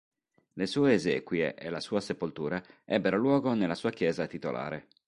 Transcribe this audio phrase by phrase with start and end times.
[0.53, 4.87] Le sue esequie e la sua sepoltura ebbero luogo nella sua chiesa titolare.